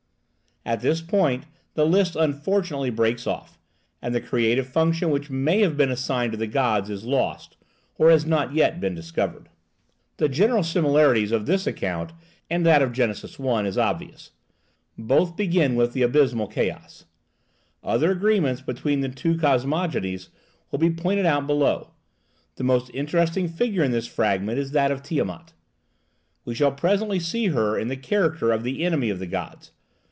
At 0.63 0.81
this 0.81 1.01
point 1.01 1.45
the 1.73 1.87
list 1.87 2.15
unfortunately 2.15 2.91
breaks 2.91 3.25
off, 3.25 3.57
and 3.99 4.13
the 4.13 4.21
creative 4.21 4.67
function 4.67 5.09
which 5.09 5.27
may 5.31 5.61
have 5.61 5.75
been 5.75 5.89
assigned 5.89 6.33
to 6.33 6.37
the 6.37 6.45
gods 6.45 6.87
is 6.91 7.03
lost, 7.03 7.57
or 7.97 8.11
has 8.11 8.27
not 8.27 8.53
yet 8.53 8.79
been 8.79 8.93
discovered. 8.93 9.49
The 10.17 10.29
general 10.29 10.61
similarity 10.61 11.21
between 11.25 11.45
this 11.45 11.65
account 11.65 12.13
and 12.47 12.63
that 12.63 12.83
of 12.83 12.93
Gen. 12.93 13.09
i. 13.09 13.61
is 13.65 13.77
obvious: 13.79 14.29
both 14.99 15.35
begin 15.35 15.73
with 15.75 15.93
the 15.93 16.03
abysmal 16.03 16.45
chaos. 16.45 17.05
Other 17.83 18.11
agreements 18.11 18.61
between 18.61 18.99
the 19.01 19.09
two 19.09 19.33
cosmogonies 19.37 20.29
will 20.69 20.77
be 20.79 20.91
pointed 20.91 21.25
out 21.25 21.47
below. 21.47 21.89
The 22.57 22.63
most 22.63 22.91
interesting 22.93 23.47
figure 23.47 23.83
in 23.83 23.91
this 23.91 24.05
fragment 24.05 24.59
is 24.59 24.73
that 24.73 24.91
of 24.91 25.01
Tiamat. 25.01 25.53
We 26.45 26.53
shall 26.53 26.71
presently 26.71 27.19
see 27.19 27.47
her 27.47 27.79
in 27.79 27.87
the 27.87 27.97
character 27.97 28.51
of 28.51 28.61
the 28.61 28.85
enemy 28.85 29.09
of 29.09 29.17
the 29.17 29.25
gods. 29.27 29.71